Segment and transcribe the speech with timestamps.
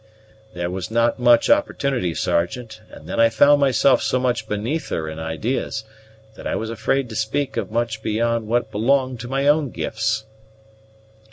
[0.55, 5.07] "There was not much opportunity, Sergeant, and then I found myself so much beneath her
[5.07, 5.83] in idees,
[6.33, 10.25] that I was afraid to speak of much beyond what belonged to my own gifts."